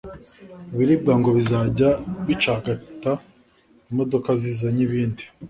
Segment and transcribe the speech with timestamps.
[0.73, 1.89] ibiribwa ngo bizajya
[2.27, 3.11] bicagata
[3.91, 5.23] imodoka zizanye ibindi